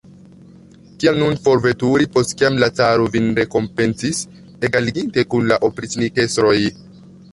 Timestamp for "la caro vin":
2.63-3.29